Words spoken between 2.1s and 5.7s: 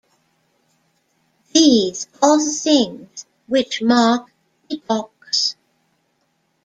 are the things which mark epochs.